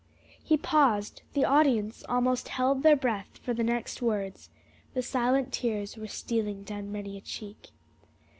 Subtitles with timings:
[0.43, 4.49] He paused; the audience almost held their breath for the next words,
[4.95, 7.67] the silent tears were stealing down many a cheek.